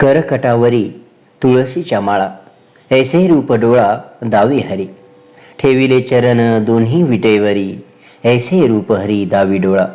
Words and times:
करकटावरी 0.00 0.84
तुळशीच्या 1.42 2.00
माळा 2.00 2.28
ऐसे 2.92 3.28
रूप 3.28 3.52
डोळा 3.52 3.96
दावी 4.22 4.58
हरी. 4.58 4.86
ठेविले 5.58 6.00
चरण 6.00 6.64
दोन्ही 6.64 7.02
विटेवरी 7.02 7.76
ऐसे 8.24 8.66
रूप 8.66 8.92
हरी 8.92 9.24
दावी 9.24 9.58
डोळा. 9.58 9.86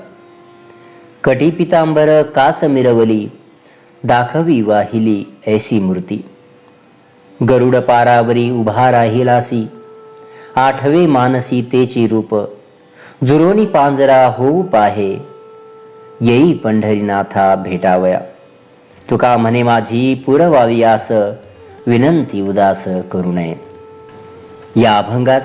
कटी 1.23 1.49
पितांबर 1.49 2.21
कास 2.21 2.63
मिरवली 2.63 3.27
दाखवी 4.03 4.61
वाहिली 4.61 5.23
ऐसी 5.47 5.79
मूर्ती. 5.79 6.25
गरुड 7.49 7.75
पारावरी 7.75 8.49
उभा 8.49 8.91
राहिलासी 8.91 9.67
आठवे 10.55 11.05
मानसी 11.07 11.61
तेची 11.61 12.07
रूप. 12.07 12.35
जुरोनी 13.27 13.65
पांजरा 13.65 14.25
होऊ 14.37 14.61
पाहे 14.61 15.13
येई 16.21 16.53
पंढरीनाथा 16.53 17.55
भेटावया. 17.55 18.19
तुका 19.11 19.37
म्हणे 19.37 19.63
माझी 19.63 20.13
पुरवावी 20.25 20.83
आस 20.83 21.11
विनंती 21.87 22.41
उदास 22.41 22.83
करू 23.11 23.31
नये. 23.31 23.55
या 24.81 24.97
अभंगात 24.97 25.41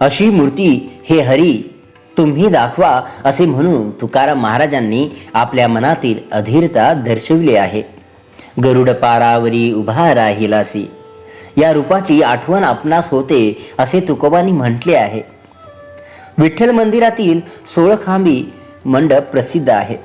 अशी 0.00 0.30
मूर्ती 0.30 1.00
हे 1.04 1.20
हरी 1.20 1.74
तुम्ही 2.16 2.48
दाखवा 2.48 3.00
असे 3.24 3.46
म्हणून 3.46 3.90
तुकाराम 3.90 4.40
महाराजांनी 4.40 5.08
आपल्या 5.34 5.68
मनातील 5.68 6.18
अधीरता 6.32 6.92
दर्शविली 6.92 7.56
आहे. 7.56 7.82
गरुड 8.64 8.90
पारावरी 8.90 9.72
उभा 9.72 10.14
राहिलासी 10.14 10.90
या 11.56 11.72
रूपाची 11.72 12.22
आठवण 12.22 12.64
आपणास 12.64 13.08
होते 13.10 13.70
असे 13.78 14.00
तुकोबांनी 14.00 14.52
म्हटले 14.52 14.96
आहे. 14.96 15.22
विठ्ठल 16.38 16.70
मंदिरातील 16.70 17.40
सोळखांबी 17.74 18.44
मंडप 18.84 19.22
प्रसिद्ध 19.22 19.70
आहे. 19.70 19.96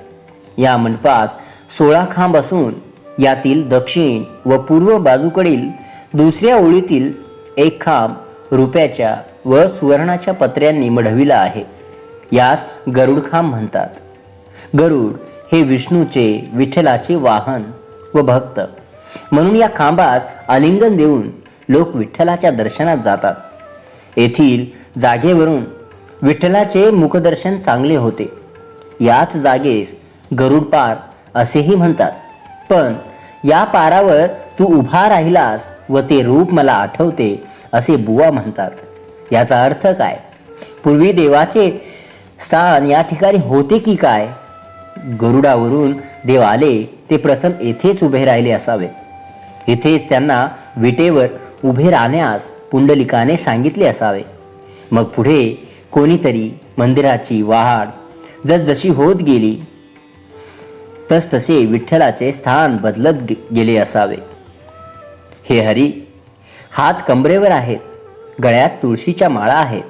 या 0.58 0.78
मंडपास 0.78 1.36
सोळा 1.78 2.06
खांब 2.12 2.38
असून 2.38 2.74
यातील 3.20 3.70
दक्षिण 3.70 4.50
व 4.50 4.58
पूर्व 4.58 4.98
बाजूकडील 4.98 5.70
दुसऱ्या 6.14 6.58
ओळीतील 6.58 7.14
एक 7.58 7.82
खांब 7.82 8.14
रुपयाच्या 8.52 9.18
व 9.46 9.68
सुवर्णाच्या 9.68 10.34
पत्र्यांनी 10.34 10.90
मढविला 10.90 11.36
आहे. 11.36 11.64
यास 12.32 12.64
गरुड 12.96 13.20
खांब 13.32 13.50
म्हणतात. 13.50 13.88
गरुड 14.80 15.14
हे 15.52 15.64
विष्णूचे 15.64 16.50
विठ्ठलाचे 16.54 17.16
वाहन 17.16 17.64
व 18.14 18.22
भक्त. 18.22 18.60
म्हणून 19.32 19.56
या 19.56 19.70
खांबास 19.76 20.28
आलिंगन 20.50 20.98
देऊन 20.98 21.30
लोक 21.70 21.96
विठ्ठलाच्या 21.96 22.52
दर्शनात 22.52 22.98
जातात. 23.04 23.36
येथील 24.18 24.66
जागेवरून 25.00 25.64
विठ्ठलाचे 26.22 26.92
मुखदर्शन 26.92 27.58
चांगले 27.58 27.96
होते. 27.96 28.34
याच 29.00 29.36
जागेस 29.36 29.96
गरुड 30.40 30.62
पार 30.62 30.96
असेही 31.36 31.76
म्हणतात. 31.76 32.12
पण 32.70 32.94
या 33.44 33.64
पारावर 33.64 34.28
तू 34.28 34.66
उभा 34.66 35.10
राहिलास 35.10 35.66
व 35.90 36.00
ते 36.00 36.24
रूप 36.24 36.54
मला 36.54 36.74
आठवते 36.74 37.44
असे 37.74 37.96
बुवा 37.96 38.32
म्हणतात. 38.32 38.72
याचा 39.32 39.64
अर्थ 39.64 39.88
काय? 39.88 40.20
पूर्वी 40.84 41.12
देवाचे 41.12 41.82
स्थान 42.40 42.86
या 42.86 43.02
ठिकाणी 43.02 43.38
होते 43.38 43.78
की 43.78 43.96
काय? 43.96 44.28
गरुडावरून 45.22 45.94
देव 46.26 46.42
आले 46.42 47.00
ते 47.10 47.18
प्रथम 47.18 47.50
येथेच 47.62 48.04
उभे 48.04 48.26
राहिले 48.26 48.52
असावे. 48.52 48.88
इथेच 49.68 50.10
त्यांना 50.10 50.48
विटेवर 50.78 51.28
उभे 51.64 51.90
राहण्यास 51.90 52.44
पुंडलिकाने 52.72 53.38
सांगितले 53.38 53.86
असावे. 53.86 54.22
मग 54.92 55.04
पुढे 55.04 55.70
कोणीतरी 55.92 56.60
मंदिराची 56.78 57.42
वाढ 57.42 57.88
जसजशी 58.48 58.90
होत 58.90 59.16
गेली 59.16 59.62
तसतसे 61.12 61.66
विठ्ठलाचे 61.66 62.32
स्थान 62.32 62.78
बदलत 62.78 63.22
गे- 63.30 63.56
गेले 63.56 63.78
असावे. 63.78 64.16
हे 65.50 65.60
हरी 65.60 65.92
हात 66.72 66.94
कमरेवर 67.08 67.52
आहेत 67.52 67.80
गळ्यात 68.44 68.70
तुळशीच्या 68.84 69.30
माळा 69.30 69.54
आहेत. 69.54 69.84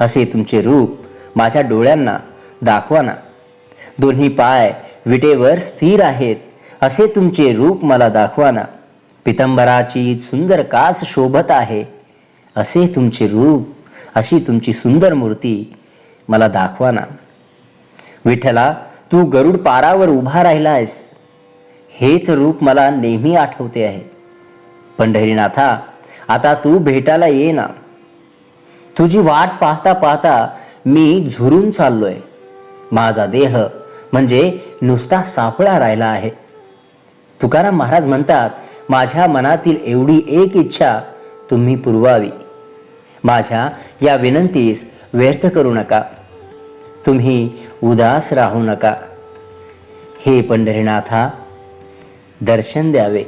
असे 0.00 0.24
तुमचे 0.24 0.62
रूप 0.62 0.96
माझ्या 1.36 1.62
डोळ्यांना 1.62 2.18
दाखवाना 2.62 3.14
दोन्ही 3.98 4.28
पाय 4.28 4.72
विटेवर 5.06 5.58
स्थिर 5.58 6.02
आहेत 6.02 6.36
असे 6.80 7.06
तुमचे 7.06 7.52
रूप 7.52 7.84
मला 7.84 8.08
दाखवाना 8.08 8.64
पितंबराची 9.24 10.20
सुंदर 10.22 10.62
कास 10.62 11.04
शोभत 11.04 11.50
आहे 11.50 11.84
असे 12.56 12.86
तुमचे 12.94 13.28
रूप 13.28 13.68
अशी 14.14 14.38
तुमची 14.38 14.72
सुंदर 14.72 15.14
मूर्ती 15.14 15.74
मला 16.28 16.48
दाखवाना 16.48 17.00
विठ्ठला 18.24 18.74
तू 19.14 19.24
गरुड 19.24 19.56
पारावर 19.56 20.08
उभा 20.08 20.42
राहिलायस. 20.42 21.10
हेच 21.90 22.30
रूप 22.30 22.62
मला 22.62 22.90
नेहमी 22.90 23.34
आठवते 23.36 23.84
आहे. 23.84 24.00
पंढरीनाथा 24.98 25.80
आता 26.28 26.54
तू 26.54 26.78
भेटायला 26.78 27.26
ये 27.26 27.52
ना. 27.52 27.66
तुझी 28.98 29.18
वाट 29.18 29.60
पाहता 29.60 29.92
पाहता 29.92 30.48
मी 30.86 31.28
झुरून 31.32 31.70
चाललोय. 31.70 32.14
माझा 32.92 33.26
देह 33.26 33.56
म्हणजे 34.12 34.60
नुसता 34.82 35.22
सापळा 35.22 35.78
राहिला 35.78 36.06
आहे. 36.06 36.30
तुकाराम 37.42 37.76
महाराज 37.76 38.06
म्हणतात 38.06 38.50
माझ्या 38.88 39.26
मनातील 39.26 39.76
एवढी 39.84 40.22
एक 40.28 40.56
इच्छा 40.56 41.00
तुम्ही 41.50 41.76
पुरवावी. 41.76 42.30
माझ्या 43.24 43.68
या 44.02 44.16
विनंतीस 44.16 44.90
व्यर्थ 45.12 45.46
करू 45.46 45.74
नका. 45.74 46.02
तुम्ही 47.06 47.52
उदास 47.82 48.32
राहू 48.32 48.62
नका. 48.62 48.94
हे 50.26 50.40
पंढरीनाथा 50.42 51.28
दर्शन 52.40 52.92
द्यावे. 52.92 53.24